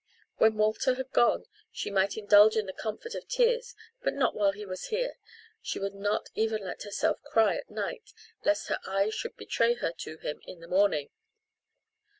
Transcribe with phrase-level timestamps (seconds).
[0.37, 4.51] When Walter had gone she might indulge in the comfort of tears, but not while
[4.51, 5.15] he was here.
[5.61, 8.11] She would not even let herself cry at night,
[8.43, 11.11] lest her eyes should betray her to him in the morning.